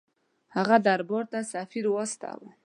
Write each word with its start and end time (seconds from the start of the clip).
هغه 0.55 0.75
دربار 0.85 1.25
ته 1.31 1.39
سفیر 1.53 1.85
واستاوه. 1.89 2.49